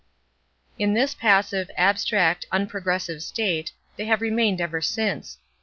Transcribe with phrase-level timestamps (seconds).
[0.79, 5.37] In this passive, abstract, unprogressive state, they have remained ever since.